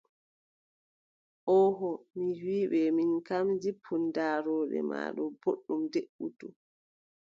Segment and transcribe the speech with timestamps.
[1.59, 6.47] Ooho mi wii ɓe min kam, jippun daarooɗe ma ɗo booɗɗum, deʼutu.